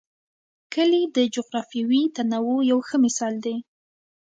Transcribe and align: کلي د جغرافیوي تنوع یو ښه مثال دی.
کلي 0.73 1.01
د 1.15 1.17
جغرافیوي 1.35 2.03
تنوع 2.15 2.59
یو 2.71 2.79
ښه 2.87 2.97
مثال 3.05 3.33
دی. 3.45 3.55